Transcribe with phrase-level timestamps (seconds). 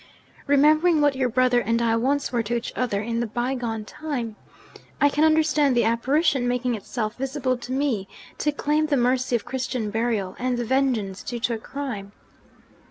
[0.47, 4.35] Remembering what your brother and I once were to each other in the bygone time,
[4.99, 8.07] I can understand the apparition making itself visible to me,
[8.39, 12.13] to claim the mercy of Christian burial, and the vengeance due to a crime.